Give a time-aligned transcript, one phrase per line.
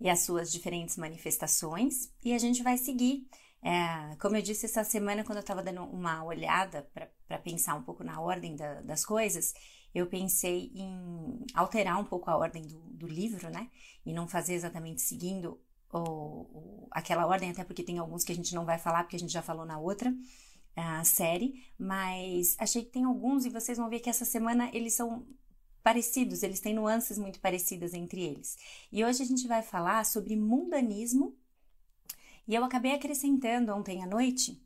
[0.00, 3.28] e as suas diferentes manifestações, e a gente vai seguir.
[3.62, 7.82] É, como eu disse essa semana, quando eu estava dando uma olhada para pensar um
[7.82, 9.52] pouco na ordem da, das coisas,
[9.94, 13.68] eu pensei em alterar um pouco a ordem do, do livro, né?
[14.06, 15.60] E não fazer exatamente seguindo
[15.92, 19.16] o, o, aquela ordem, até porque tem alguns que a gente não vai falar, porque
[19.16, 20.14] a gente já falou na outra
[20.76, 24.94] a série, mas achei que tem alguns e vocês vão ver que essa semana eles
[24.94, 25.26] são
[25.82, 28.56] parecidos, eles têm nuances muito parecidas entre eles.
[28.92, 31.34] E hoje a gente vai falar sobre mundanismo
[32.46, 34.60] e eu acabei acrescentando ontem à noite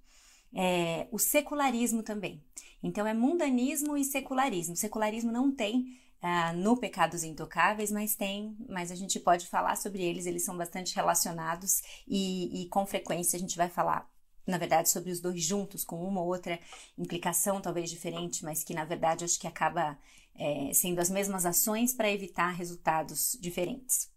[0.54, 2.42] é, o secularismo também.
[2.82, 4.74] Então é mundanismo e secularismo.
[4.74, 9.76] O secularismo não tem uh, no Pecados Intocáveis, mas tem, mas a gente pode falar
[9.76, 14.08] sobre eles, eles são bastante relacionados e, e com frequência a gente vai falar
[14.46, 16.60] na verdade, sobre os dois juntos, com uma ou outra
[16.98, 19.98] implicação talvez diferente, mas que na verdade acho que acaba
[20.36, 24.10] é, sendo as mesmas ações para evitar resultados diferentes.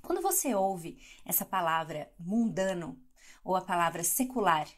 [0.00, 3.00] Quando você ouve essa palavra mundano
[3.44, 4.68] ou a palavra secular,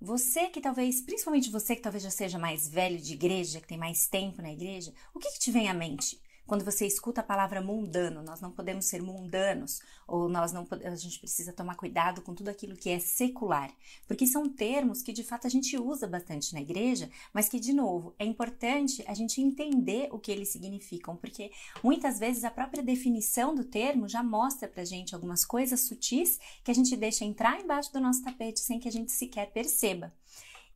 [0.00, 3.78] você que talvez, principalmente você que talvez já seja mais velho de igreja, que tem
[3.78, 6.20] mais tempo na igreja, o que, que te vem à mente?
[6.46, 10.96] Quando você escuta a palavra mundano, nós não podemos ser mundanos, ou nós não a
[10.96, 13.72] gente precisa tomar cuidado com tudo aquilo que é secular,
[14.06, 17.72] porque são termos que de fato a gente usa bastante na igreja, mas que de
[17.72, 21.50] novo é importante a gente entender o que eles significam, porque
[21.82, 26.70] muitas vezes a própria definição do termo já mostra pra gente algumas coisas sutis que
[26.70, 30.12] a gente deixa entrar embaixo do nosso tapete sem que a gente sequer perceba.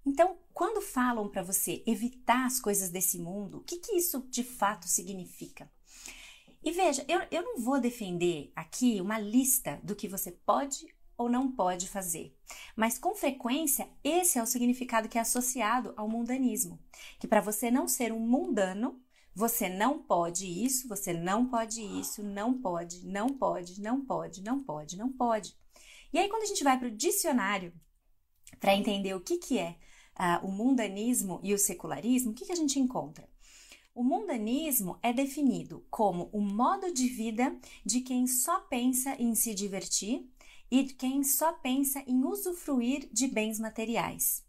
[0.07, 4.45] Então, quando falam para você evitar as coisas desse mundo, o que, que isso de
[4.45, 5.69] fato significa?
[6.63, 10.87] E veja, eu, eu não vou defender aqui uma lista do que você pode
[11.19, 12.37] ou não pode fazer.
[12.77, 16.79] Mas com frequência, esse é o significado que é associado ao mundanismo.
[17.19, 19.01] Que para você não ser um mundano,
[19.35, 24.63] você não pode isso, você não pode isso, não pode, não pode, não pode, não
[24.63, 25.57] pode, não pode.
[26.13, 27.73] E aí, quando a gente vai para o dicionário
[28.61, 29.77] para entender o que, que é
[30.19, 33.29] uh, o mundanismo e o secularismo, o que, que a gente encontra?
[33.95, 39.55] O mundanismo é definido como o modo de vida de quem só pensa em se
[39.55, 40.31] divertir
[40.71, 44.46] e de quem só pensa em usufruir de bens materiais.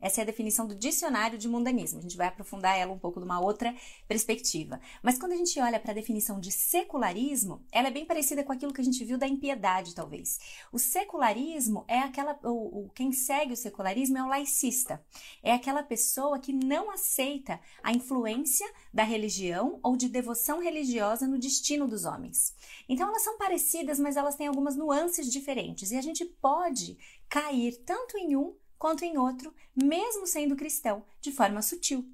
[0.00, 1.98] Essa é a definição do dicionário de mundanismo.
[1.98, 3.74] A gente vai aprofundar ela um pouco de uma outra
[4.08, 4.80] perspectiva.
[5.02, 8.52] Mas quando a gente olha para a definição de secularismo, ela é bem parecida com
[8.52, 10.38] aquilo que a gente viu da impiedade, talvez.
[10.72, 12.38] O secularismo é aquela.
[12.42, 15.04] O, o, quem segue o secularismo é o laicista.
[15.42, 21.38] É aquela pessoa que não aceita a influência da religião ou de devoção religiosa no
[21.38, 22.54] destino dos homens.
[22.88, 25.90] Então elas são parecidas, mas elas têm algumas nuances diferentes.
[25.90, 26.96] E a gente pode
[27.28, 32.10] cair tanto em um quanto em outro, mesmo sendo cristão, de forma sutil.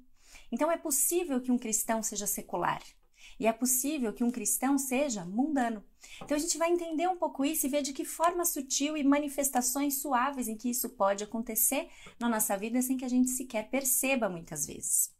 [0.51, 2.83] Então é possível que um cristão seja secular.
[3.39, 5.81] E é possível que um cristão seja mundano.
[6.21, 9.03] Então a gente vai entender um pouco isso e ver de que forma sutil e
[9.03, 11.87] manifestações suaves em que isso pode acontecer
[12.19, 15.15] na nossa vida sem que a gente sequer perceba muitas vezes.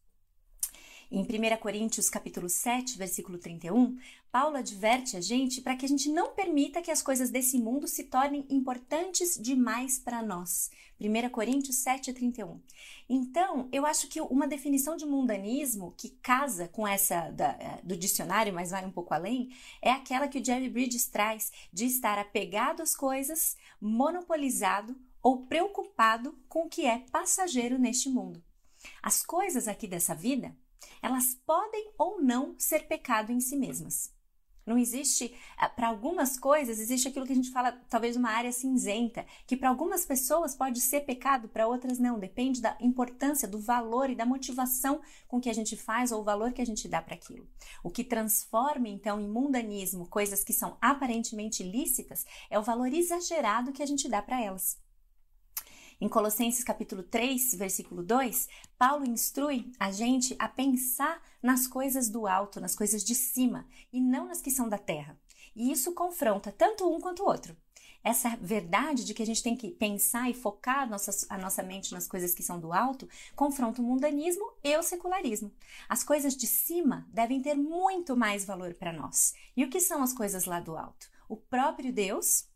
[1.10, 3.98] Em 1 Coríntios capítulo 7, versículo 31,
[4.32, 7.88] Paulo adverte a gente para que a gente não permita que as coisas desse mundo
[7.88, 10.70] se tornem importantes demais para nós.
[11.00, 12.60] 1 Coríntios 7, 31.
[13.08, 17.96] Então, eu acho que uma definição de mundanismo que casa com essa da, eh, do
[17.96, 19.50] dicionário, mas vai um pouco além,
[19.82, 26.38] é aquela que o Jerry Bridges traz de estar apegado às coisas, monopolizado ou preocupado
[26.50, 28.44] com o que é passageiro neste mundo.
[29.02, 30.56] As coisas aqui dessa vida
[31.02, 34.17] elas podem ou não ser pecado em si mesmas.
[34.68, 38.52] Não existe, eh, para algumas coisas, existe aquilo que a gente fala, talvez uma área
[38.52, 42.20] cinzenta, que para algumas pessoas pode ser pecado, para outras não.
[42.20, 46.24] Depende da importância, do valor e da motivação com que a gente faz ou o
[46.24, 47.48] valor que a gente dá para aquilo.
[47.82, 53.72] O que transforma, então, em mundanismo coisas que são aparentemente lícitas é o valor exagerado
[53.72, 54.86] que a gente dá para elas.
[56.00, 58.48] Em Colossenses capítulo 3, versículo 2,
[58.78, 64.00] Paulo instrui a gente a pensar nas coisas do alto, nas coisas de cima, e
[64.00, 65.20] não nas que são da terra.
[65.56, 67.58] E isso confronta tanto um quanto o outro.
[68.04, 71.64] Essa verdade de que a gente tem que pensar e focar a nossa, a nossa
[71.64, 75.52] mente nas coisas que são do alto confronta o mundanismo e o secularismo.
[75.90, 79.34] As coisas de cima devem ter muito mais valor para nós.
[79.56, 81.10] E o que são as coisas lá do alto?
[81.28, 82.48] o próprio Deus,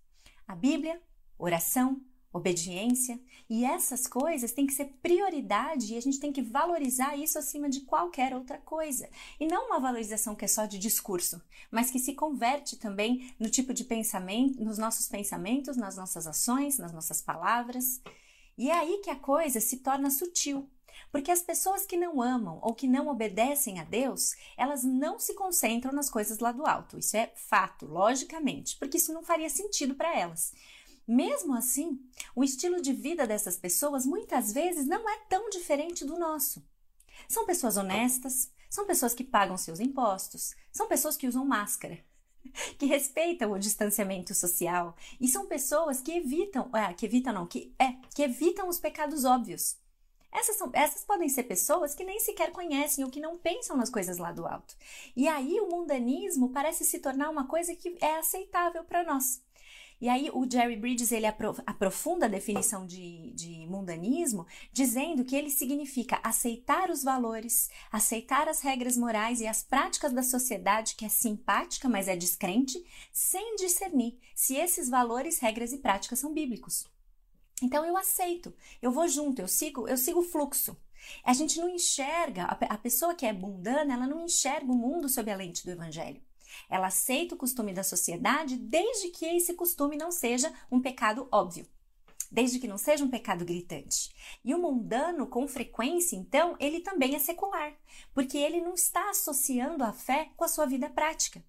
[0.47, 1.01] a Bíblia,
[1.37, 2.01] oração,
[2.33, 3.19] obediência,
[3.49, 7.69] e essas coisas têm que ser prioridade e a gente tem que valorizar isso acima
[7.69, 9.09] de qualquer outra coisa.
[9.39, 13.49] E não uma valorização que é só de discurso, mas que se converte também no
[13.49, 18.01] tipo de pensamento, nos nossos pensamentos, nas nossas ações, nas nossas palavras.
[18.57, 20.69] E é aí que a coisa se torna sutil.
[21.11, 25.33] Porque as pessoas que não amam ou que não obedecem a Deus, elas não se
[25.33, 26.97] concentram nas coisas lá do alto.
[26.97, 30.53] Isso é fato, logicamente, porque isso não faria sentido para elas.
[31.07, 31.99] Mesmo assim,
[32.35, 36.63] o estilo de vida dessas pessoas muitas vezes não é tão diferente do nosso.
[37.27, 41.99] São pessoas honestas, são pessoas que pagam seus impostos, são pessoas que usam máscara,
[42.79, 47.73] que respeitam o distanciamento social e são pessoas que evitam, é, que evitam não, que
[47.77, 49.77] é, que evitam os pecados óbvios.
[50.31, 53.89] Essas, são, essas podem ser pessoas que nem sequer conhecem ou que não pensam nas
[53.89, 54.77] coisas lá do alto.
[55.13, 59.41] E aí o mundanismo parece se tornar uma coisa que é aceitável para nós.
[60.01, 65.51] E aí o Jerry Bridges ele aprofunda a definição de, de mundanismo, dizendo que ele
[65.51, 71.09] significa aceitar os valores, aceitar as regras morais e as práticas da sociedade que é
[71.09, 72.83] simpática, mas é descrente,
[73.13, 76.87] sem discernir se esses valores, regras e práticas são bíblicos.
[77.61, 78.51] Então eu aceito,
[78.81, 80.75] eu vou junto, eu sigo, eu sigo o fluxo.
[81.23, 85.29] A gente não enxerga, a pessoa que é mundana, ela não enxerga o mundo sob
[85.29, 86.21] a lente do evangelho.
[86.71, 91.67] Ela aceita o costume da sociedade desde que esse costume não seja um pecado óbvio.
[92.31, 94.09] Desde que não seja um pecado gritante.
[94.41, 97.73] E o mundano, com frequência, então, ele também é secular,
[98.13, 101.43] porque ele não está associando a fé com a sua vida prática.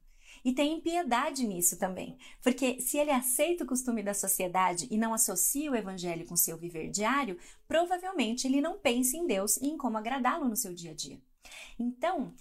[0.45, 5.15] E tem impiedade nisso também, porque se ele aceita o costume da sociedade e não
[5.15, 7.39] associa o evangelho com seu viver diário,
[7.69, 11.21] provavelmente ele não pensa em Deus e em como agradá-lo no seu dia a dia.
[11.79, 12.35] Então,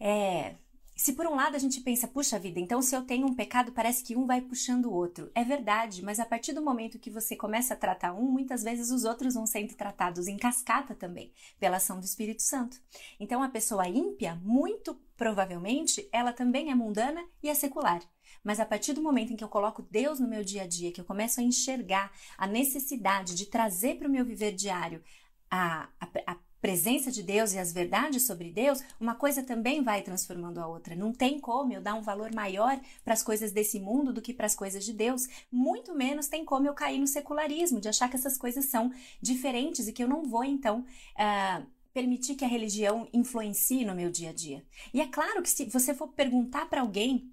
[0.00, 0.56] é,
[0.96, 3.70] se por um lado a gente pensa, puxa vida, então se eu tenho um pecado,
[3.70, 5.30] parece que um vai puxando o outro.
[5.34, 8.90] É verdade, mas a partir do momento que você começa a tratar um, muitas vezes
[8.90, 12.80] os outros vão sendo tratados em cascata também, pela ação do Espírito Santo.
[13.20, 18.00] Então a pessoa ímpia, muito provavelmente, ela também é mundana e é secular.
[18.42, 20.92] Mas a partir do momento em que eu coloco Deus no meu dia a dia,
[20.92, 25.02] que eu começo a enxergar a necessidade de trazer para o meu viver diário
[25.50, 30.02] a, a, a presença de Deus e as verdades sobre Deus, uma coisa também vai
[30.02, 30.96] transformando a outra.
[30.96, 34.34] Não tem como eu dar um valor maior para as coisas desse mundo do que
[34.34, 35.28] para as coisas de Deus.
[35.48, 38.92] Muito menos tem como eu cair no secularismo, de achar que essas coisas são
[39.22, 40.84] diferentes e que eu não vou, então.
[41.14, 41.64] Uh,
[41.94, 44.62] permitir que a religião influencie no meu dia a dia.
[44.92, 47.32] E é claro que se você for perguntar para alguém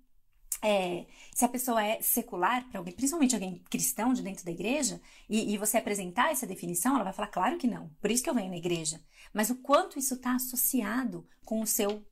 [0.63, 1.05] é,
[1.35, 5.53] se a pessoa é secular para alguém, principalmente alguém cristão de dentro da igreja, e,
[5.53, 8.33] e, você apresentar essa definição, ela vai falar, claro que não, por isso que eu
[8.33, 9.01] venho na igreja.
[9.33, 12.05] Mas o quanto isso está associado com o seu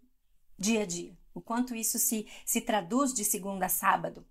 [0.60, 4.26] dia a dia, o quanto isso se, se traduz de segunda a sábado.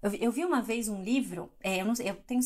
[0.00, 2.40] Eu, eu vi uma vez um livro, é, eu, não, eu tenho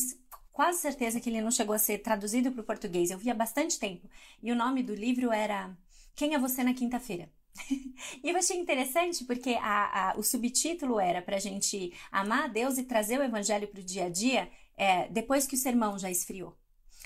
[0.51, 3.35] quase certeza que ele não chegou a ser traduzido para o português, eu vi há
[3.35, 4.09] bastante tempo,
[4.41, 5.77] e o nome do livro era
[6.15, 7.29] Quem é Você na Quinta-feira?
[8.23, 12.47] e eu achei interessante porque a, a, o subtítulo era para a gente amar a
[12.47, 15.97] Deus e trazer o evangelho para o dia a dia é, depois que o sermão
[15.97, 16.55] já esfriou.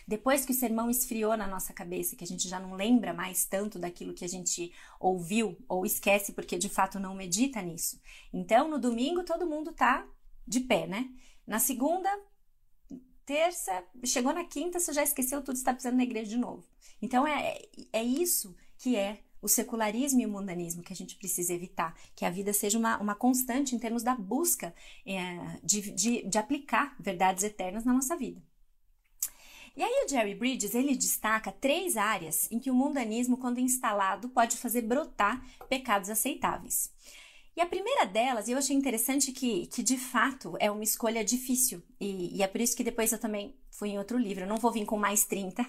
[0.07, 3.45] Depois que o sermão esfriou na nossa cabeça, que a gente já não lembra mais
[3.45, 8.01] tanto daquilo que a gente ouviu ou esquece porque de fato não medita nisso.
[8.31, 10.05] Então, no domingo, todo mundo tá
[10.45, 11.09] de pé, né?
[11.47, 12.09] Na segunda,
[13.25, 16.67] terça, chegou na quinta, você já esqueceu tudo, está precisando na igreja de novo.
[17.01, 17.61] Então, é,
[17.93, 22.23] é isso que é o secularismo e o mundanismo que a gente precisa evitar, que
[22.23, 24.73] a vida seja uma, uma constante em termos da busca
[25.05, 28.41] é, de, de, de aplicar verdades eternas na nossa vida.
[29.75, 34.29] E aí o Jerry Bridges ele destaca três áreas em que o mundanismo, quando instalado,
[34.29, 36.91] pode fazer brotar pecados aceitáveis.
[37.55, 41.83] E a primeira delas, eu achei interessante que, que de fato é uma escolha difícil,
[41.99, 44.57] e, e é por isso que depois eu também fui em outro livro, eu não
[44.57, 45.63] vou vir com mais 30,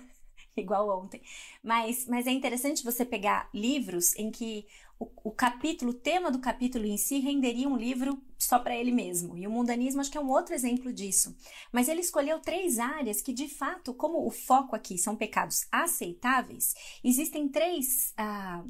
[0.61, 1.21] igual ontem.
[1.63, 4.67] Mas, mas é interessante você pegar livros em que
[4.99, 8.93] o, o capítulo, o tema do capítulo em si renderia um livro só para ele
[8.93, 9.37] mesmo.
[9.37, 11.37] E o mundanismo acho que é um outro exemplo disso.
[11.73, 16.75] Mas ele escolheu três áreas que, de fato, como o foco aqui são pecados aceitáveis,
[17.03, 18.13] existem três.
[18.17, 18.65] Ah,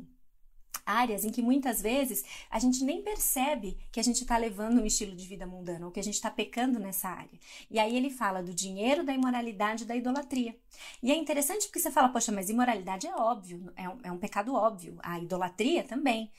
[0.87, 4.87] áreas em que muitas vezes a gente nem percebe que a gente está levando um
[4.87, 7.39] estilo de vida mundano ou que a gente está pecando nessa área.
[7.71, 10.57] E aí ele fala do dinheiro, da imoralidade, da idolatria.
[11.03, 14.19] E é interessante porque você fala, poxa, mas imoralidade é óbvio, é um, é um
[14.19, 14.99] pecado óbvio.
[15.03, 16.31] A idolatria também.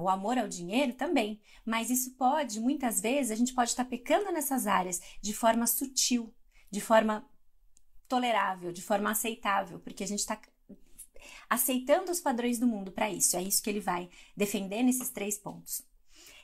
[0.00, 1.38] O amor ao dinheiro também.
[1.64, 5.66] Mas isso pode, muitas vezes, a gente pode estar tá pecando nessas áreas de forma
[5.66, 6.34] sutil,
[6.70, 7.28] de forma
[8.08, 10.40] tolerável, de forma aceitável, porque a gente está
[11.48, 13.36] aceitando os padrões do mundo para isso.
[13.36, 15.82] É isso que ele vai defender nesses três pontos.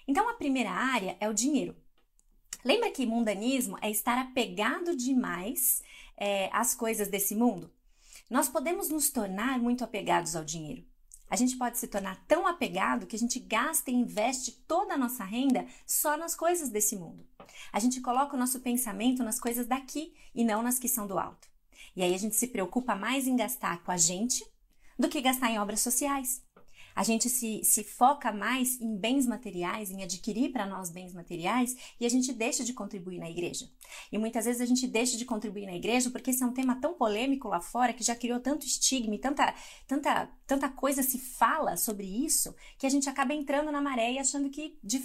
[0.06, 1.76] Então, a primeira área é o dinheiro.
[2.64, 5.82] Lembra que mundanismo é estar apegado demais
[6.16, 7.72] é, às coisas desse mundo?
[8.30, 10.84] Nós podemos nos tornar muito apegados ao dinheiro.
[11.28, 14.98] A gente pode se tornar tão apegado que a gente gasta e investe toda a
[14.98, 17.26] nossa renda só nas coisas desse mundo.
[17.72, 21.18] A gente coloca o nosso pensamento nas coisas daqui e não nas que são do
[21.18, 21.48] alto.
[21.96, 24.44] E aí a gente se preocupa mais em gastar com a gente
[25.02, 26.42] do que gastar em obras sociais
[26.94, 31.76] a gente se, se foca mais em bens materiais, em adquirir para nós bens materiais,
[31.98, 33.68] e a gente deixa de contribuir na igreja.
[34.10, 36.80] E muitas vezes a gente deixa de contribuir na igreja porque esse é um tema
[36.80, 39.54] tão polêmico lá fora, que já criou tanto estigma tanta,
[39.86, 44.18] tanta, tanta coisa se fala sobre isso, que a gente acaba entrando na maré e
[44.18, 45.00] achando que, de,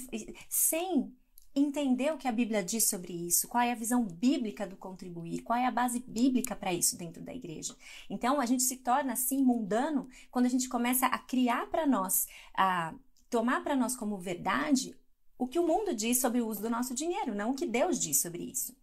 [0.50, 1.14] sem
[1.58, 5.42] entender o que a Bíblia diz sobre isso, qual é a visão bíblica do contribuir,
[5.42, 7.76] qual é a base bíblica para isso dentro da igreja.
[8.10, 12.28] Então, a gente se torna assim mundano quando a gente começa a criar para nós,
[12.54, 12.94] a
[13.30, 14.96] tomar para nós como verdade
[15.38, 18.00] o que o mundo diz sobre o uso do nosso dinheiro, não o que Deus
[18.00, 18.76] diz sobre isso.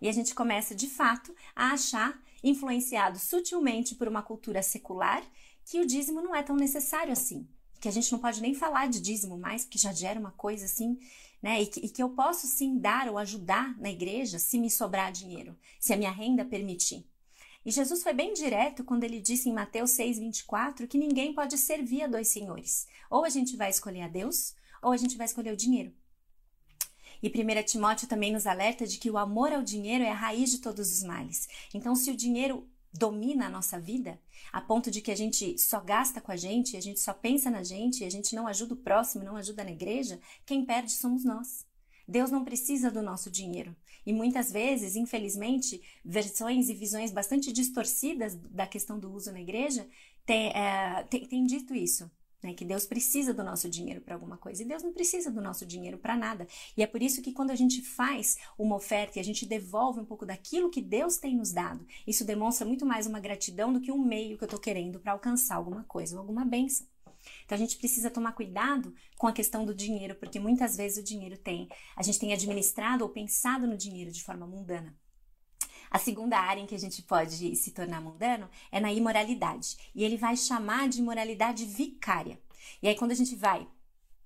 [0.00, 5.22] E a gente começa, de fato, a achar, influenciado sutilmente por uma cultura secular,
[5.64, 7.48] que o dízimo não é tão necessário assim.
[7.80, 10.64] Que a gente não pode nem falar de dízimo mais, porque já gera uma coisa
[10.64, 10.98] assim
[11.42, 11.62] né?
[11.62, 15.12] E que, e que eu posso sim dar ou ajudar na igreja se me sobrar
[15.12, 17.06] dinheiro, se a minha renda permitir.
[17.64, 22.02] E Jesus foi bem direto quando ele disse em Mateus 6,24 que ninguém pode servir
[22.02, 22.86] a dois senhores.
[23.10, 25.92] Ou a gente vai escolher a Deus, ou a gente vai escolher o dinheiro.
[27.22, 30.50] E 1 Timóteo também nos alerta de que o amor ao dinheiro é a raiz
[30.50, 31.48] de todos os males.
[31.74, 34.18] Então, se o dinheiro domina a nossa vida,
[34.52, 37.50] a ponto de que a gente só gasta com a gente, a gente só pensa
[37.50, 41.24] na gente, a gente não ajuda o próximo, não ajuda na igreja, quem perde somos
[41.24, 41.66] nós.
[42.08, 43.74] Deus não precisa do nosso dinheiro.
[44.04, 49.88] E muitas vezes, infelizmente, versões e visões bastante distorcidas da questão do uso na igreja
[50.24, 52.08] têm, é, têm, têm dito isso
[52.42, 52.54] né?
[52.54, 55.66] Que Deus precisa do nosso dinheiro para alguma coisa e Deus não precisa do nosso
[55.66, 56.46] dinheiro para nada.
[56.76, 60.00] E é por isso que quando a gente faz uma oferta e a gente devolve
[60.00, 63.80] um pouco daquilo que Deus tem nos dado, isso demonstra muito mais uma gratidão do
[63.80, 66.86] que um meio que eu estou querendo para alcançar alguma coisa ou alguma bênção.
[67.44, 71.02] Então a gente precisa tomar cuidado com a questão do dinheiro, porque muitas vezes o
[71.02, 74.96] dinheiro tem, a gente tem administrado ou pensado no dinheiro de forma mundana.
[75.96, 79.78] A segunda área em que a gente pode se tornar mundano é na imoralidade.
[79.94, 82.38] E ele vai chamar de imoralidade vicária.
[82.82, 83.66] E aí, quando a gente vai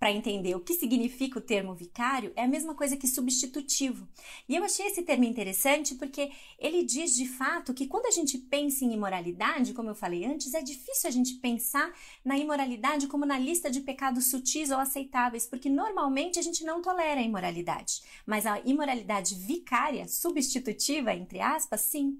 [0.00, 4.09] para entender o que significa o termo vicário, é a mesma coisa que substitutivo.
[4.49, 8.38] E eu achei esse termo interessante porque ele diz de fato que quando a gente
[8.38, 11.92] pensa em imoralidade, como eu falei antes, é difícil a gente pensar
[12.25, 16.80] na imoralidade como na lista de pecados sutis ou aceitáveis, porque normalmente a gente não
[16.80, 18.00] tolera a imoralidade.
[18.25, 22.19] Mas a imoralidade vicária, substitutiva, entre aspas, sim.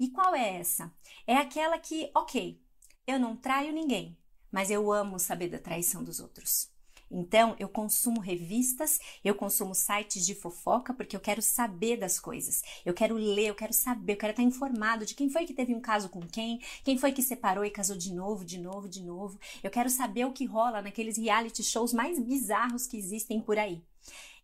[0.00, 0.92] E qual é essa?
[1.24, 2.60] É aquela que, ok,
[3.06, 4.18] eu não traio ninguém,
[4.50, 6.79] mas eu amo saber da traição dos outros.
[7.10, 12.62] Então, eu consumo revistas, eu consumo sites de fofoca porque eu quero saber das coisas.
[12.84, 15.74] Eu quero ler, eu quero saber, eu quero estar informado de quem foi que teve
[15.74, 19.02] um caso com quem, quem foi que separou e casou de novo, de novo, de
[19.02, 19.40] novo.
[19.62, 23.82] Eu quero saber o que rola naqueles reality shows mais bizarros que existem por aí.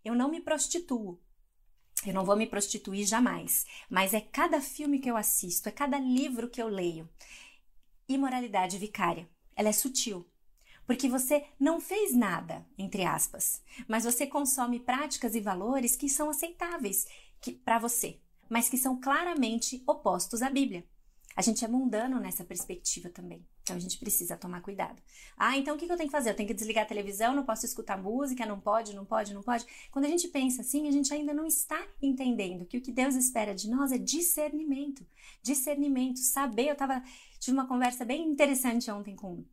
[0.05, 1.21] Eu não me prostituo,
[2.05, 5.99] eu não vou me prostituir jamais, mas é cada filme que eu assisto, é cada
[5.99, 7.09] livro que eu leio.
[8.09, 9.29] Imoralidade vicária.
[9.57, 10.27] Ela é sutil,
[10.87, 16.31] porque você não fez nada, entre aspas, mas você consome práticas e valores que são
[16.31, 17.07] aceitáveis
[17.65, 20.85] para você, mas que são claramente opostos à Bíblia.
[21.37, 23.45] A gente é mundano nessa perspectiva também.
[23.63, 25.03] Então a gente precisa tomar cuidado.
[25.37, 26.31] Ah, então o que eu tenho que fazer?
[26.31, 29.43] Eu tenho que desligar a televisão, não posso escutar música, não pode, não pode, não
[29.43, 29.67] pode.
[29.91, 33.17] Quando a gente pensa assim, a gente ainda não está entendendo que o que Deus
[33.17, 35.05] espera de nós é discernimento.
[35.43, 36.71] Discernimento, saber.
[36.71, 37.03] Eu tava,
[37.39, 39.45] tive uma conversa bem interessante ontem com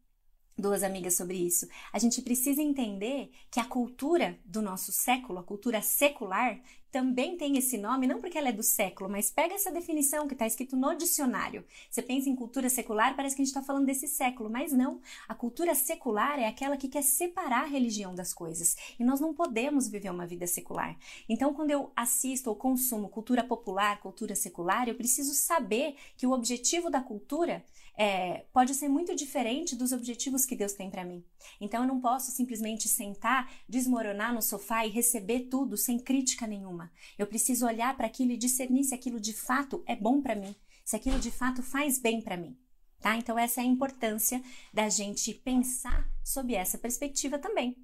[0.57, 1.67] duas amigas sobre isso.
[1.91, 6.59] A gente precisa entender que a cultura do nosso século, a cultura secular,
[6.93, 10.35] também tem esse nome, não porque ela é do século, mas pega essa definição que
[10.35, 11.65] está escrito no dicionário.
[11.89, 15.01] Você pensa em cultura secular, parece que a gente está falando desse século, mas não.
[15.27, 18.77] A cultura secular é aquela que quer separar a religião das coisas.
[18.99, 20.95] E nós não podemos viver uma vida secular.
[21.27, 26.31] Então, quando eu assisto ou consumo cultura popular, cultura secular, eu preciso saber que o
[26.31, 27.65] objetivo da cultura
[27.95, 31.23] é, pode ser muito diferente dos objetivos que Deus tem para mim.
[31.61, 36.91] Então eu não posso simplesmente sentar, desmoronar no sofá e receber tudo sem crítica nenhuma.
[37.17, 40.55] Eu preciso olhar para aquilo e discernir se aquilo de fato é bom para mim,
[40.83, 42.57] se aquilo de fato faz bem para mim.
[42.99, 43.15] Tá?
[43.17, 44.41] Então essa é a importância
[44.73, 47.77] da gente pensar sob essa perspectiva também.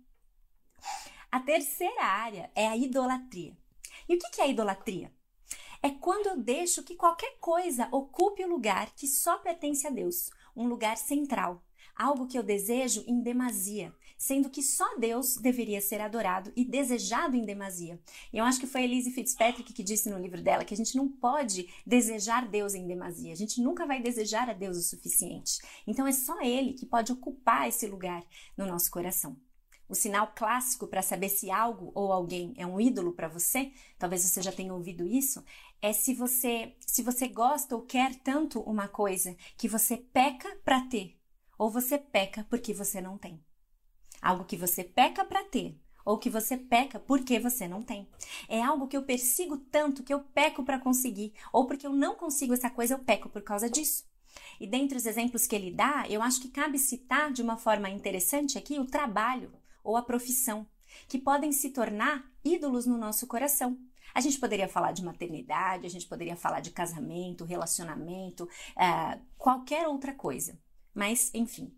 [1.32, 3.56] A terceira área é a idolatria.
[4.08, 5.12] E o que é a idolatria?
[5.82, 10.30] É quando eu deixo que qualquer coisa ocupe o lugar que só pertence a Deus,
[10.56, 11.64] um lugar central,
[11.96, 17.36] algo que eu desejo em demasia, sendo que só Deus deveria ser adorado e desejado
[17.36, 18.00] em demasia.
[18.34, 20.96] E eu acho que foi Elise Fitzpatrick que disse no livro dela que a gente
[20.98, 25.60] não pode desejar Deus em demasia, a gente nunca vai desejar a Deus o suficiente.
[25.88, 28.26] Então é só Ele que pode ocupar esse lugar
[28.58, 29.38] no nosso coração.
[29.90, 34.22] O sinal clássico para saber se algo ou alguém é um ídolo para você, talvez
[34.22, 35.44] você já tenha ouvido isso,
[35.82, 40.82] é se você se você gosta ou quer tanto uma coisa que você peca para
[40.82, 41.18] ter,
[41.58, 43.44] ou você peca porque você não tem.
[44.22, 48.10] Algo que você peca para ter, ou que você peca porque você não tem.
[48.48, 52.16] É algo que eu persigo tanto que eu peco para conseguir, ou porque eu não
[52.16, 54.10] consigo essa coisa, eu peco por causa disso.
[54.60, 57.90] E dentre os exemplos que ele dá, eu acho que cabe citar de uma forma
[57.90, 60.68] interessante aqui o trabalho ou a profissão,
[61.08, 63.78] que podem se tornar ídolos no nosso coração.
[64.14, 69.88] A gente poderia falar de maternidade, a gente poderia falar de casamento, relacionamento, uh, qualquer
[69.88, 70.60] outra coisa.
[70.94, 71.74] Mas, enfim.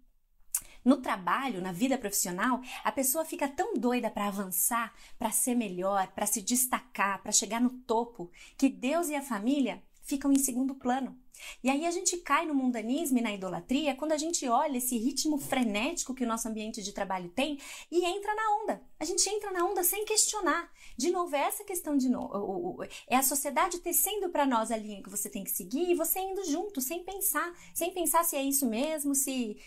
[0.84, 6.08] No trabalho, na vida profissional, a pessoa fica tão doida para avançar, para ser melhor,
[6.08, 10.74] para se destacar, para chegar no topo, que Deus e a família ficam em segundo
[10.74, 11.21] plano.
[11.64, 14.98] E aí a gente cai no mundanismo e na idolatria quando a gente olha esse
[14.98, 17.60] ritmo frenético que o nosso ambiente de trabalho tem
[17.92, 18.82] e entra na onda.
[19.00, 20.72] A gente entra na onda sem questionar.
[20.98, 22.84] De novo, é essa questão de novo.
[23.08, 26.20] É a sociedade tecendo para nós a linha que você tem que seguir e você
[26.20, 29.58] indo junto, sem pensar, sem pensar se é isso mesmo, se.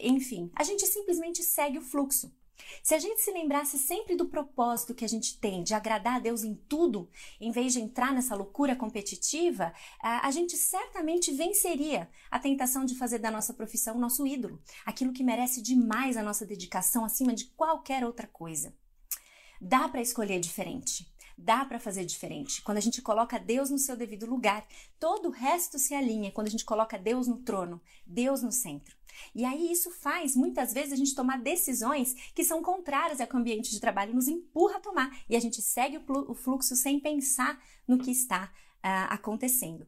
[0.00, 2.32] Enfim, a gente simplesmente segue o fluxo.
[2.82, 6.18] Se a gente se lembrasse sempre do propósito que a gente tem de agradar a
[6.18, 7.08] Deus em tudo,
[7.40, 13.18] em vez de entrar nessa loucura competitiva, a gente certamente venceria a tentação de fazer
[13.18, 18.04] da nossa profissão nosso ídolo, aquilo que merece demais a nossa dedicação acima de qualquer
[18.04, 18.74] outra coisa.
[19.60, 21.13] Dá para escolher diferente.
[21.36, 22.62] Dá para fazer diferente.
[22.62, 24.66] Quando a gente coloca Deus no seu devido lugar,
[24.98, 28.96] todo o resto se alinha quando a gente coloca Deus no trono, Deus no centro.
[29.34, 33.34] E aí isso faz muitas vezes a gente tomar decisões que são contrárias ao que
[33.34, 36.98] o ambiente de trabalho nos empurra a tomar e a gente segue o fluxo sem
[36.98, 39.86] pensar no que está uh, acontecendo.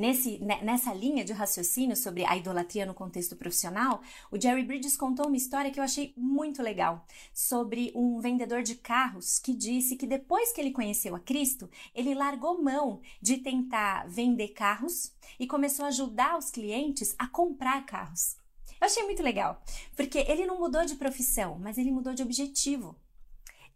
[0.00, 4.00] Nesse, nessa linha de raciocínio sobre a idolatria no contexto profissional,
[4.32, 8.76] o Jerry Bridges contou uma história que eu achei muito legal sobre um vendedor de
[8.76, 14.08] carros que disse que depois que ele conheceu a Cristo, ele largou mão de tentar
[14.08, 18.38] vender carros e começou a ajudar os clientes a comprar carros.
[18.80, 19.62] Eu achei muito legal,
[19.94, 22.96] porque ele não mudou de profissão, mas ele mudou de objetivo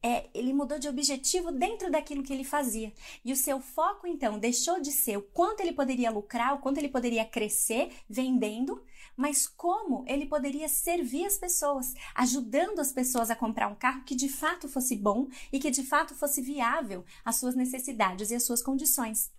[0.04, 2.92] é, ele mudou de objetivo dentro daquilo que ele fazia.
[3.24, 6.76] E o seu foco, então, deixou de ser o quanto ele poderia lucrar, o quanto
[6.76, 8.84] ele poderia crescer vendendo,
[9.16, 14.14] mas como ele poderia servir as pessoas, ajudando as pessoas a comprar um carro que
[14.14, 18.42] de fato fosse bom e que de fato fosse viável às suas necessidades e às
[18.42, 19.32] suas condições.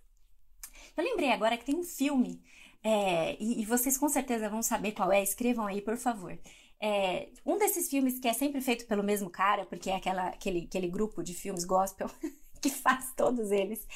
[0.96, 2.42] Eu lembrei agora que tem um filme,
[2.82, 6.36] é, e, e vocês com certeza vão saber qual é, escrevam aí, por favor.
[6.80, 10.64] É, um desses filmes que é sempre feito pelo mesmo cara, porque é aquela, aquele,
[10.64, 12.10] aquele grupo de filmes gospel
[12.60, 13.86] que faz todos eles,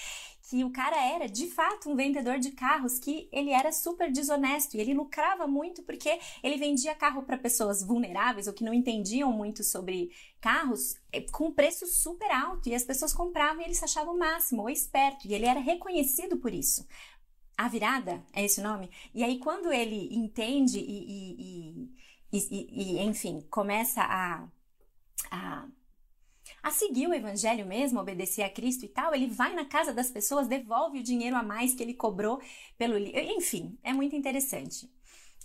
[0.50, 4.76] que o cara era de fato um vendedor de carros, que ele era super desonesto
[4.76, 9.30] e ele lucrava muito porque ele vendia carro para pessoas vulneráveis ou que não entendiam
[9.30, 13.84] muito sobre carros é, com preço super alto e as pessoas compravam e ele se
[13.84, 16.84] achava o máximo ou esperto e ele era reconhecido por isso.
[17.56, 18.90] A virada é esse o nome?
[19.14, 21.90] E aí, quando ele entende e, e
[22.32, 24.46] e, e, enfim, começa a,
[25.30, 25.66] a,
[26.62, 30.10] a seguir o evangelho mesmo, obedecer a Cristo e tal, ele vai na casa das
[30.10, 32.40] pessoas, devolve o dinheiro a mais que ele cobrou
[32.78, 32.96] pelo.
[32.98, 34.90] Enfim, é muito interessante.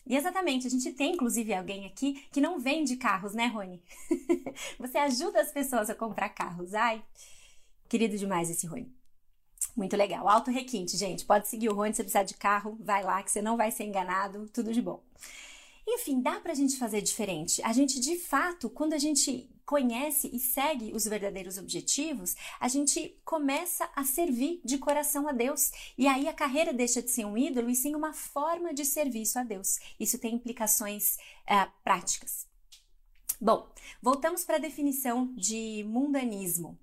[0.06, 3.82] E exatamente, a gente tem inclusive alguém aqui que não vende carros, né, Rony?
[4.80, 6.76] Você ajuda as pessoas a comprar carros.
[6.76, 7.04] Ai,
[7.90, 8.94] querido demais esse Rony.
[9.76, 10.28] Muito legal.
[10.30, 11.26] Alto requinte, gente.
[11.26, 13.86] Pode seguir o Rony se precisar de carro, vai lá que você não vai ser
[13.86, 14.48] enganado.
[14.54, 15.04] Tudo de bom.
[15.88, 17.62] Enfim, dá para a gente fazer diferente.
[17.64, 23.20] A gente, de fato, quando a gente conhece e segue os verdadeiros objetivos, a gente
[23.24, 25.72] começa a servir de coração a Deus.
[25.98, 29.40] E aí a carreira deixa de ser um ídolo e sim uma forma de serviço
[29.40, 29.80] a Deus.
[30.00, 31.18] Isso tem implicações
[31.50, 32.48] uh, práticas.
[33.40, 33.70] Bom,
[34.02, 36.80] voltamos para a definição de mundanismo.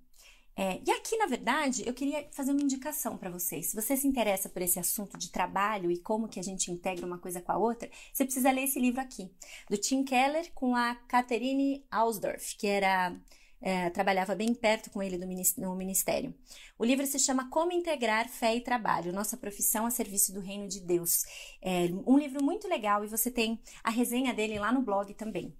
[0.55, 3.67] É, e aqui, na verdade, eu queria fazer uma indicação para vocês.
[3.67, 7.05] Se você se interessa por esse assunto de trabalho e como que a gente integra
[7.05, 9.31] uma coisa com a outra, você precisa ler esse livro aqui,
[9.69, 13.15] do Tim Keller com a Catherine Ausdorff, que era
[13.63, 16.35] é, trabalhava bem perto com ele no ministério.
[16.77, 20.67] O livro se chama Como Integrar Fé e Trabalho, Nossa Profissão a Serviço do Reino
[20.67, 21.23] de Deus.
[21.61, 25.55] É um livro muito legal e você tem a resenha dele lá no blog também.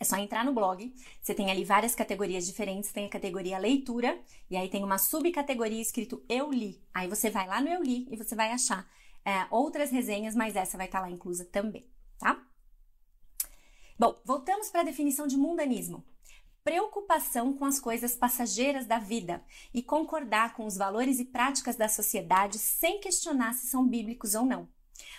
[0.00, 4.18] É só entrar no blog, você tem ali várias categorias diferentes, tem a categoria leitura,
[4.50, 6.82] e aí tem uma subcategoria escrito Eu Li.
[6.94, 8.88] Aí você vai lá no Eu Li e você vai achar
[9.24, 11.86] é, outras resenhas, mas essa vai estar tá lá inclusa também,
[12.18, 12.42] tá?
[13.98, 16.02] Bom, voltamos para a definição de mundanismo
[16.64, 21.88] preocupação com as coisas passageiras da vida e concordar com os valores e práticas da
[21.88, 24.68] sociedade sem questionar se são bíblicos ou não.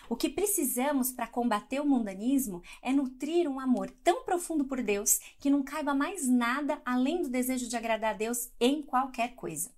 [0.09, 5.19] O que precisamos para combater o mundanismo é nutrir um amor tão profundo por Deus
[5.39, 9.71] que não caiba mais nada além do desejo de agradar a Deus em qualquer coisa.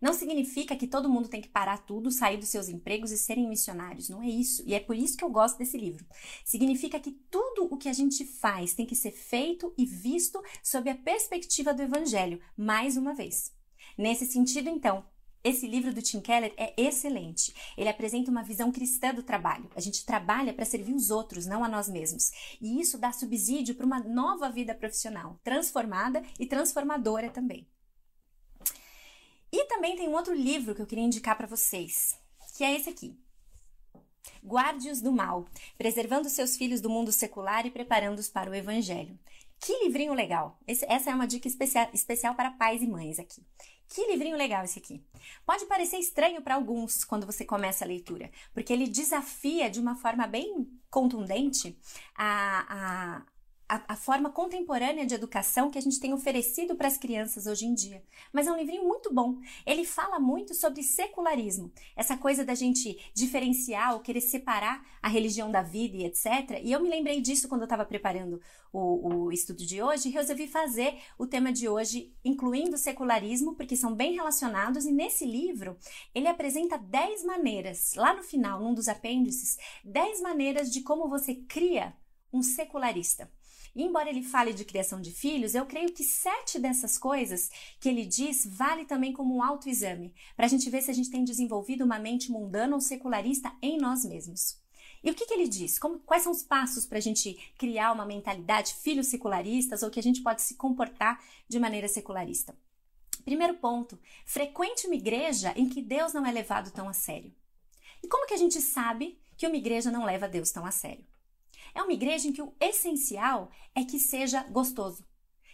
[0.00, 3.48] Não significa que todo mundo tem que parar tudo, sair dos seus empregos e serem
[3.48, 4.08] missionários.
[4.08, 4.62] Não é isso.
[4.66, 6.04] E é por isso que eu gosto desse livro.
[6.44, 10.88] Significa que tudo o que a gente faz tem que ser feito e visto sob
[10.90, 13.52] a perspectiva do Evangelho, mais uma vez.
[13.96, 15.04] Nesse sentido, então,
[15.42, 17.54] esse livro do Tim Keller é excelente.
[17.76, 19.70] Ele apresenta uma visão cristã do trabalho.
[19.74, 22.30] A gente trabalha para servir os outros, não a nós mesmos.
[22.60, 27.66] E isso dá subsídio para uma nova vida profissional, transformada e transformadora também.
[29.52, 32.18] E também tem um outro livro que eu queria indicar para vocês,
[32.56, 33.18] que é esse aqui.
[34.44, 39.18] Guarde-os do mal, preservando seus filhos do mundo secular e preparando-os para o evangelho.
[39.58, 40.58] Que livrinho legal!
[40.66, 43.42] Esse, essa é uma dica especial, especial para pais e mães aqui.
[43.90, 45.04] Que livrinho legal esse aqui.
[45.44, 49.96] Pode parecer estranho para alguns quando você começa a leitura, porque ele desafia de uma
[49.96, 51.76] forma bem contundente
[52.14, 53.22] a, a,
[53.70, 57.66] a, a, forma contemporânea de educação que a gente tem oferecido para as crianças hoje
[57.66, 58.02] em dia.
[58.32, 59.38] Mas é um livrinho muito bom.
[59.64, 65.52] Ele fala muito sobre secularismo, essa coisa da gente diferenciar ou querer separar a religião
[65.52, 66.60] da vida e etc.
[66.64, 68.40] E eu me lembrei disso quando eu estava preparando
[68.72, 73.54] o, o estudo de hoje e resolvi fazer o tema de hoje incluindo o secularismo,
[73.54, 74.84] porque são bem relacionados.
[74.84, 75.76] E nesse livro
[76.12, 81.36] ele apresenta 10 maneiras, lá no final, num dos apêndices, 10 maneiras de como você
[81.36, 81.94] cria
[82.32, 83.30] um secularista.
[83.74, 87.88] E embora ele fale de criação de filhos, eu creio que sete dessas coisas que
[87.88, 91.24] ele diz vale também como um autoexame, para a gente ver se a gente tem
[91.24, 94.58] desenvolvido uma mente mundana ou secularista em nós mesmos.
[95.02, 95.78] E o que, que ele diz?
[95.78, 99.98] Como, quais são os passos para a gente criar uma mentalidade filhos secularistas ou que
[99.98, 102.54] a gente pode se comportar de maneira secularista?
[103.24, 107.32] Primeiro ponto: frequente uma igreja em que Deus não é levado tão a sério.
[108.02, 111.04] E como que a gente sabe que uma igreja não leva Deus tão a sério?
[111.74, 115.04] É uma igreja em que o essencial é que seja gostoso.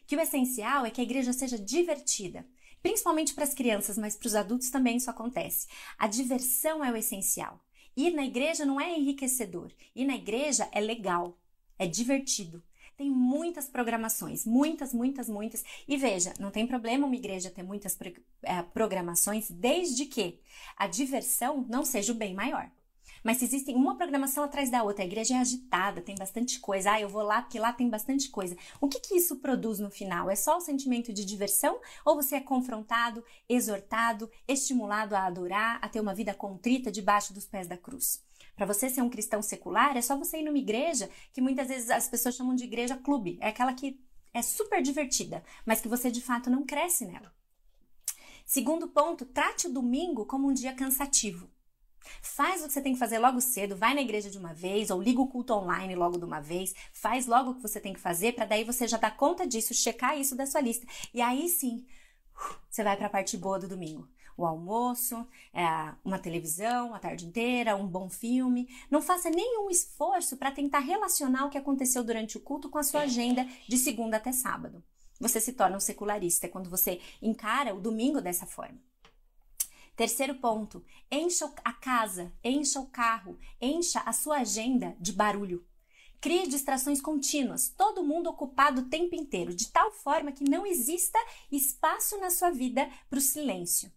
[0.06, 2.46] Que o essencial é que a igreja seja divertida.
[2.82, 5.66] Principalmente para as crianças, mas para os adultos também isso acontece.
[5.98, 7.60] A diversão é o essencial.
[7.96, 9.72] Ir na igreja não é enriquecedor.
[9.94, 11.38] Ir na igreja é legal,
[11.78, 12.62] é divertido.
[12.96, 15.64] Tem muitas programações, muitas, muitas, muitas.
[15.86, 17.98] E veja, não tem problema uma igreja ter muitas
[18.42, 20.40] eh, programações, desde que
[20.76, 22.70] a diversão não seja o bem maior.
[23.26, 26.92] Mas existem uma programação atrás da outra, a igreja é agitada, tem bastante coisa.
[26.92, 28.56] Ah, eu vou lá porque lá tem bastante coisa.
[28.80, 30.30] O que, que isso produz no final?
[30.30, 35.88] É só o sentimento de diversão ou você é confrontado, exortado, estimulado a adorar, a
[35.88, 38.22] ter uma vida contrita debaixo dos pés da cruz?
[38.54, 41.90] Para você ser um cristão secular, é só você ir numa igreja que muitas vezes
[41.90, 43.38] as pessoas chamam de igreja clube.
[43.40, 44.00] É aquela que
[44.32, 47.34] é super divertida, mas que você de fato não cresce nela.
[48.44, 51.50] Segundo ponto, trate o domingo como um dia cansativo.
[52.22, 54.90] Faz o que você tem que fazer logo cedo, vai na igreja de uma vez,
[54.90, 57.92] ou liga o culto online logo de uma vez, faz logo o que você tem
[57.92, 60.86] que fazer, para daí você já dar conta disso, checar isso da sua lista.
[61.12, 61.86] E aí sim,
[62.68, 64.08] você vai para a parte boa do domingo.
[64.36, 65.64] O almoço, é,
[66.04, 68.68] uma televisão a tarde inteira, um bom filme.
[68.90, 72.82] Não faça nenhum esforço para tentar relacionar o que aconteceu durante o culto com a
[72.82, 74.84] sua agenda de segunda até sábado.
[75.18, 78.78] Você se torna um secularista quando você encara o domingo dessa forma.
[79.96, 85.66] Terceiro ponto: encha a casa, encha o carro, encha a sua agenda de barulho.
[86.20, 91.18] Crie distrações contínuas, todo mundo ocupado o tempo inteiro, de tal forma que não exista
[91.50, 93.90] espaço na sua vida para o silêncio.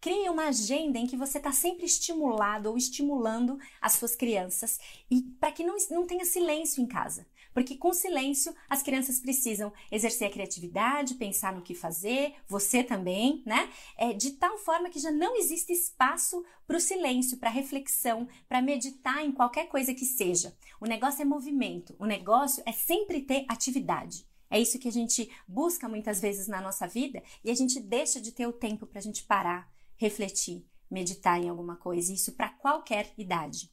[0.00, 4.78] Crie uma agenda em que você está sempre estimulado ou estimulando as suas crianças
[5.10, 7.26] e para que não, não tenha silêncio em casa.
[7.58, 13.42] Porque com silêncio as crianças precisam exercer a criatividade, pensar no que fazer, você também,
[13.44, 13.68] né?
[13.96, 18.62] É, de tal forma que já não existe espaço para o silêncio, para reflexão, para
[18.62, 20.56] meditar em qualquer coisa que seja.
[20.80, 24.24] O negócio é movimento, o negócio é sempre ter atividade.
[24.48, 28.20] É isso que a gente busca muitas vezes na nossa vida e a gente deixa
[28.20, 32.50] de ter o tempo para a gente parar, refletir, meditar em alguma coisa, isso para
[32.50, 33.68] qualquer idade.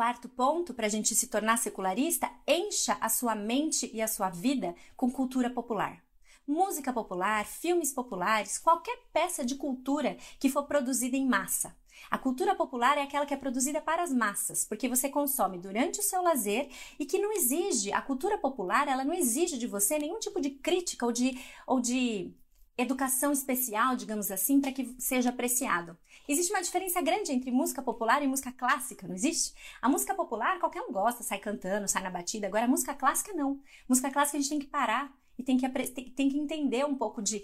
[0.00, 4.30] Quarto ponto, para a gente se tornar secularista, encha a sua mente e a sua
[4.30, 6.02] vida com cultura popular.
[6.46, 11.76] Música popular, filmes populares, qualquer peça de cultura que for produzida em massa.
[12.10, 16.00] A cultura popular é aquela que é produzida para as massas, porque você consome durante
[16.00, 19.98] o seu lazer e que não exige, a cultura popular, ela não exige de você
[19.98, 22.32] nenhum tipo de crítica ou de, ou de
[22.78, 25.94] educação especial, digamos assim, para que seja apreciado.
[26.30, 29.52] Existe uma diferença grande entre música popular e música clássica, não existe?
[29.82, 32.46] A música popular qualquer um gosta, sai cantando, sai na batida.
[32.46, 33.60] Agora a música clássica não.
[33.88, 37.20] Música clássica a gente tem que parar e tem que, tem que entender um pouco
[37.20, 37.42] de.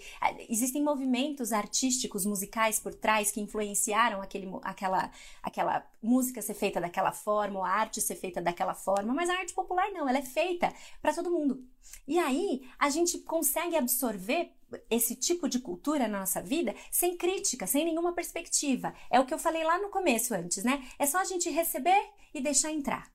[0.48, 5.10] Existem movimentos artísticos, musicais por trás que influenciaram aquele, aquela,
[5.42, 9.36] aquela música ser feita daquela forma, ou a arte ser feita daquela forma, mas a
[9.36, 10.72] arte popular não, ela é feita
[11.02, 11.60] para todo mundo.
[12.06, 14.52] E aí a gente consegue absorver
[14.90, 18.94] esse tipo de cultura na nossa vida sem crítica, sem nenhuma perspectiva.
[19.10, 20.86] É o que eu falei lá no começo antes, né?
[20.98, 22.02] É só a gente receber
[22.34, 23.10] e deixar entrar.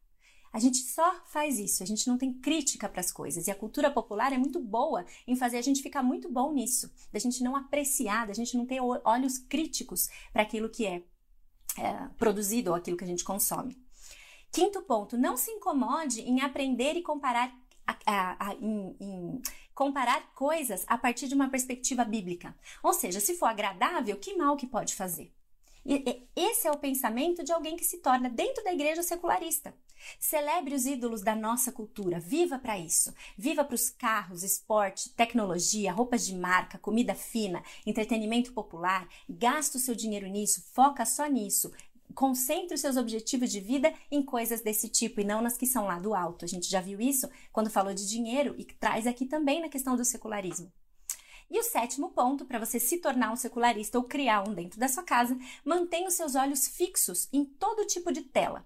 [0.54, 3.48] A gente só faz isso, a gente não tem crítica para as coisas.
[3.48, 6.92] E a cultura popular é muito boa em fazer a gente ficar muito bom nisso,
[7.12, 11.04] da gente não apreciar, da gente não ter olhos críticos para aquilo que é,
[11.78, 13.82] é produzido ou aquilo que a gente consome.
[14.52, 19.42] Quinto ponto, não se incomode em aprender e comparar, a, a, a, em, em
[19.74, 22.56] comparar coisas a partir de uma perspectiva bíblica.
[22.84, 25.34] Ou seja, se for agradável, que mal que pode fazer?
[25.86, 29.74] E esse é o pensamento de alguém que se torna dentro da igreja secularista.
[30.20, 33.14] Celebre os ídolos da nossa cultura, viva para isso.
[33.38, 39.08] Viva para os carros, esporte, tecnologia, roupas de marca, comida fina, entretenimento popular.
[39.30, 41.72] Gasta o seu dinheiro nisso, foca só nisso.
[42.14, 45.86] Concentre os seus objetivos de vida em coisas desse tipo e não nas que são
[45.86, 46.46] lá do alto.
[46.46, 49.96] A gente já viu isso quando falou de dinheiro e traz aqui também na questão
[49.96, 50.72] do secularismo.
[51.50, 54.88] E o sétimo ponto, para você se tornar um secularista ou criar um dentro da
[54.88, 58.66] sua casa, mantenha os seus olhos fixos em todo tipo de tela.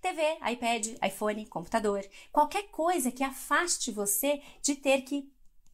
[0.00, 5.30] TV, iPad, iPhone, computador, qualquer coisa que afaste você de ter que,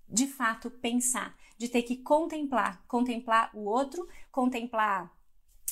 [0.08, 5.12] de fato, pensar, de ter que contemplar, contemplar o outro, contemplar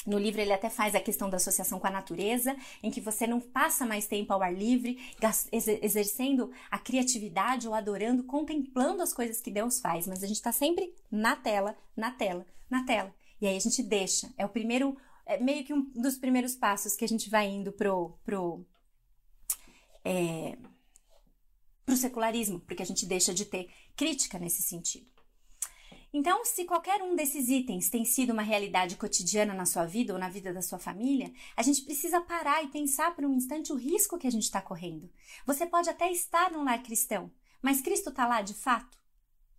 [0.06, 3.26] no livro ele até faz a questão da associação com a natureza, em que você
[3.26, 4.98] não passa mais tempo ao ar livre,
[5.52, 10.52] exercendo a criatividade ou adorando, contemplando as coisas que Deus faz, mas a gente está
[10.52, 13.14] sempre na tela, na tela, na tela.
[13.40, 14.32] E aí a gente deixa.
[14.36, 14.96] É o primeiro
[15.28, 18.64] é meio que um dos primeiros passos que a gente vai indo pro, pro,
[20.02, 20.56] é,
[21.84, 25.17] pro secularismo, porque a gente deixa de ter crítica nesse sentido.
[26.12, 30.18] Então, se qualquer um desses itens tem sido uma realidade cotidiana na sua vida ou
[30.18, 33.76] na vida da sua família, a gente precisa parar e pensar por um instante o
[33.76, 35.10] risco que a gente está correndo.
[35.44, 38.98] Você pode até estar num lar cristão, mas Cristo está lá de fato?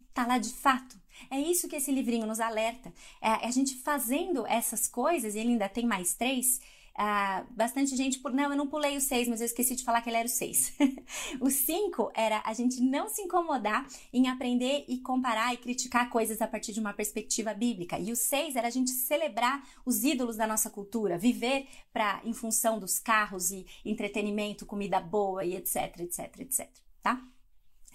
[0.09, 0.99] Está lá de fato?
[1.29, 2.91] É isso que esse livrinho nos alerta.
[3.21, 6.59] É a gente fazendo essas coisas, e ele ainda tem mais três.
[6.99, 10.01] Uh, bastante gente por não, eu não pulei o seis, mas eu esqueci de falar
[10.01, 10.73] que ele era o seis.
[11.39, 16.41] o cinco era a gente não se incomodar em aprender e comparar e criticar coisas
[16.41, 17.97] a partir de uma perspectiva bíblica.
[17.97, 22.33] E o seis era a gente celebrar os ídolos da nossa cultura, viver para em
[22.33, 26.69] função dos carros e entretenimento, comida boa e etc, etc, etc,
[27.01, 27.25] tá?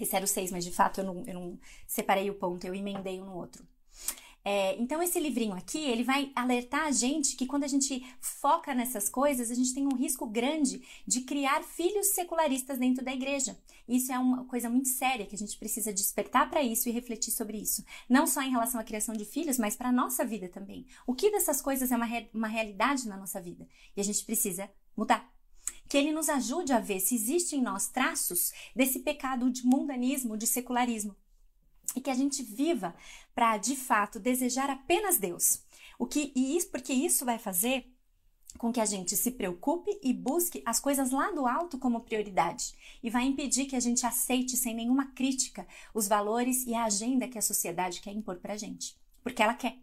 [0.01, 2.75] Esse era o seis, mas de fato eu não, eu não separei o ponto, eu
[2.75, 3.69] emendei um no outro.
[4.45, 8.75] É, então, esse livrinho aqui, ele vai alertar a gente que quando a gente foca
[8.75, 13.57] nessas coisas, a gente tem um risco grande de criar filhos secularistas dentro da igreja.
[13.89, 17.31] Isso é uma coisa muito séria que a gente precisa despertar para isso e refletir
[17.31, 17.83] sobre isso.
[18.09, 20.87] Não só em relação à criação de filhos, mas para a nossa vida também.
[21.07, 23.67] O que dessas coisas é uma, re uma realidade na nossa vida?
[23.97, 25.33] E a gente precisa mudar
[25.89, 30.37] que ele nos ajude a ver se existe em nós traços desse pecado de mundanismo,
[30.37, 31.15] de secularismo.
[31.95, 32.95] E que a gente viva
[33.35, 35.63] para, de fato, desejar apenas Deus.
[35.99, 37.95] O que, e isso, porque isso vai fazer
[38.59, 42.73] com que a gente se preocupe e busque as coisas lá do alto como prioridade
[43.03, 47.29] e vai impedir que a gente aceite sem nenhuma crítica os valores e a agenda
[47.29, 49.77] que a sociedade quer impor para gente, porque ela quer,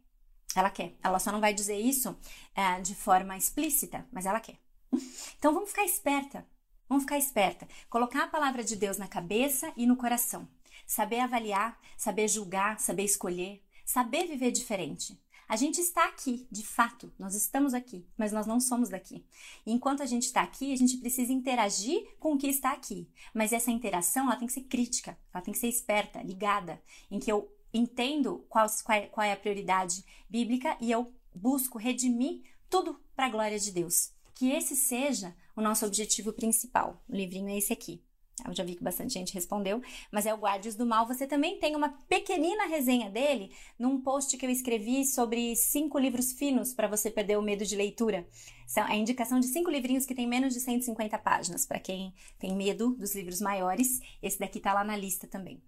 [0.55, 2.17] ela quer, ela só não vai dizer isso
[2.55, 4.57] é, de forma explícita, mas ela quer.
[5.37, 6.45] Então vamos ficar esperta.
[6.87, 7.67] Vamos ficar esperta.
[7.89, 10.47] Colocar a palavra de Deus na cabeça e no coração.
[10.91, 15.17] Saber avaliar, saber julgar, saber escolher, saber viver diferente.
[15.47, 19.25] A gente está aqui, de fato, nós estamos aqui, mas nós não somos daqui.
[19.65, 23.09] E enquanto a gente está aqui, a gente precisa interagir com o que está aqui.
[23.33, 27.21] Mas essa interação, ela tem que ser crítica, ela tem que ser esperta, ligada, em
[27.21, 28.67] que eu entendo qual,
[29.13, 34.11] qual é a prioridade bíblica e eu busco redimir tudo para a glória de Deus
[34.33, 36.99] que esse seja o nosso objetivo principal.
[37.07, 38.01] O livrinho é esse aqui.
[38.47, 41.07] Eu já vi que bastante gente respondeu, mas é o Guardiões do Mal.
[41.07, 46.31] Você também tem uma pequenina resenha dele num post que eu escrevi sobre cinco livros
[46.31, 48.27] finos para você perder o medo de leitura.
[48.67, 51.65] São a indicação de cinco livrinhos que tem menos de 150 páginas.
[51.65, 55.61] Para quem tem medo dos livros maiores, esse daqui tá lá na lista também.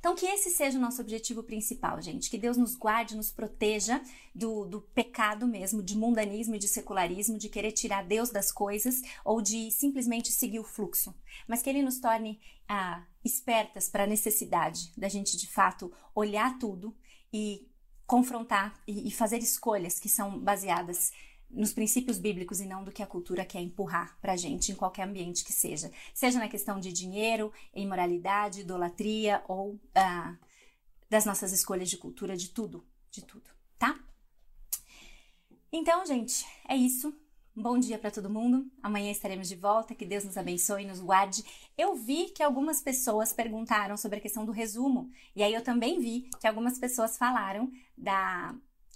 [0.00, 2.30] Então, que esse seja o nosso objetivo principal, gente.
[2.30, 4.00] Que Deus nos guarde, nos proteja
[4.34, 9.02] do, do pecado mesmo, de mundanismo e de secularismo, de querer tirar Deus das coisas
[9.22, 11.14] ou de simplesmente seguir o fluxo.
[11.46, 16.58] Mas que Ele nos torne ah, espertas para a necessidade da gente, de fato, olhar
[16.58, 16.96] tudo
[17.30, 17.68] e
[18.06, 21.12] confrontar e, e fazer escolhas que são baseadas
[21.50, 25.02] nos princípios bíblicos e não do que a cultura quer empurrar pra gente em qualquer
[25.02, 25.90] ambiente que seja.
[26.14, 30.36] Seja na questão de dinheiro, imoralidade, idolatria ou ah,
[31.08, 33.98] das nossas escolhas de cultura, de tudo, de tudo, tá?
[35.72, 37.12] Então, gente, é isso.
[37.54, 38.70] Bom dia para todo mundo.
[38.82, 39.94] Amanhã estaremos de volta.
[39.94, 41.44] Que Deus nos abençoe e nos guarde.
[41.76, 45.10] Eu vi que algumas pessoas perguntaram sobre a questão do resumo.
[45.34, 48.54] E aí eu também vi que algumas pessoas falaram da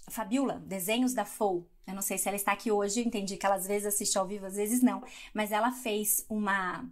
[0.09, 1.69] Fabiola, Desenhos da FOU.
[1.87, 4.27] Eu não sei se ela está aqui hoje, entendi que ela às vezes assiste ao
[4.27, 5.03] vivo, às vezes não.
[5.33, 6.83] Mas ela fez uma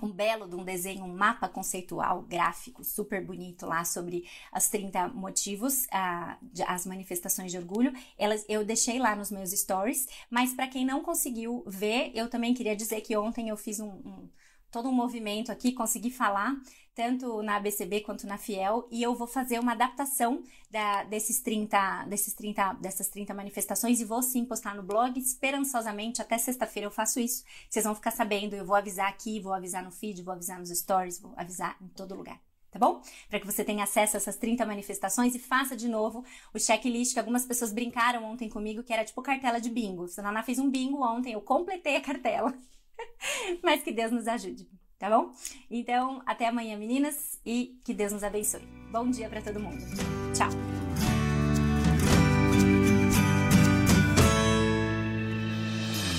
[0.00, 5.08] um belo de um desenho, um mapa conceitual gráfico super bonito lá sobre as 30
[5.08, 7.92] motivos, uh, de, as manifestações de orgulho.
[8.16, 12.54] Elas, eu deixei lá nos meus stories, mas para quem não conseguiu ver, eu também
[12.54, 14.28] queria dizer que ontem eu fiz um, um
[14.70, 16.56] todo um movimento aqui, consegui falar
[16.94, 22.04] tanto na ABCB quanto na Fiel, e eu vou fazer uma adaptação da, desses 30,
[22.04, 26.90] desses 30, dessas 30 manifestações e vou sim postar no blog, esperançosamente, até sexta-feira eu
[26.90, 27.44] faço isso.
[27.68, 30.70] Vocês vão ficar sabendo, eu vou avisar aqui, vou avisar no feed, vou avisar nos
[30.70, 32.40] stories, vou avisar em todo lugar.
[32.70, 33.02] Tá bom?
[33.28, 36.24] Para que você tenha acesso a essas 30 manifestações e faça de novo
[36.54, 40.06] o checklist que algumas pessoas brincaram ontem comigo, que era tipo cartela de bingo.
[40.16, 42.54] A Naná fez um bingo ontem, eu completei a cartela.
[43.62, 44.66] Mas que Deus nos ajude
[45.02, 45.32] tá bom?
[45.68, 48.62] Então, até amanhã, meninas, e que Deus nos abençoe.
[48.92, 49.84] Bom dia para todo mundo.
[50.32, 50.48] Tchau.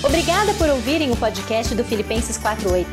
[0.04, 2.86] Obrigada por ouvirem o podcast do Filipenses 48.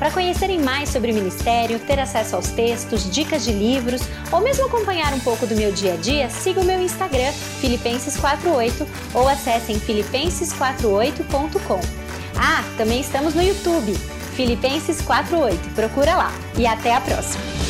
[0.00, 4.00] Para conhecerem mais sobre o ministério, ter acesso aos textos, dicas de livros
[4.32, 7.32] ou mesmo acompanhar um pouco do meu dia a dia, siga o meu Instagram,
[7.62, 11.78] Filipenses48 ou acessem filipenses48.com.
[12.36, 14.15] Ah, também estamos no YouTube.
[14.36, 15.58] Filipenses 4:8.
[15.74, 16.30] Procura lá.
[16.58, 17.65] E até a próxima.